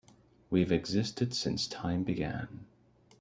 We've 0.49 0.71
existed 0.71 1.31
since 1.35 1.67
time 1.67 2.01
began. 2.01 2.65